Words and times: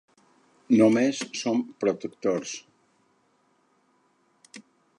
Només 0.79 1.19
som 1.41 1.59
protectors. 1.85 2.55